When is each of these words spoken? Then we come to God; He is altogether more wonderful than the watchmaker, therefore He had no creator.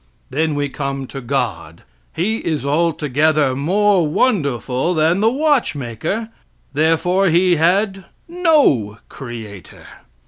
Then 0.31 0.55
we 0.55 0.67
come 0.67 1.05
to 1.05 1.21
God; 1.21 1.83
He 2.11 2.37
is 2.37 2.65
altogether 2.65 3.55
more 3.55 4.07
wonderful 4.07 4.95
than 4.95 5.19
the 5.19 5.29
watchmaker, 5.29 6.29
therefore 6.73 7.27
He 7.27 7.57
had 7.57 8.05
no 8.27 8.97
creator. 9.09 9.85